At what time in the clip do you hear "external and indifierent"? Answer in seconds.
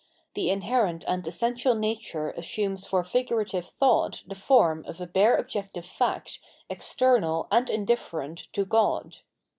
6.71-8.51